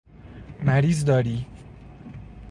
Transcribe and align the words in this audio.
مریض 0.63 1.05
داری 1.05 1.47